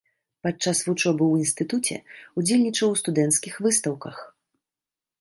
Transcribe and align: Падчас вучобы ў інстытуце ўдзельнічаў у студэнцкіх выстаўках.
Падчас 0.45 0.79
вучобы 0.87 1.23
ў 1.27 1.35
інстытуце 1.43 1.97
ўдзельнічаў 2.41 2.87
у 2.97 2.99
студэнцкіх 3.05 3.53
выстаўках. 3.67 4.15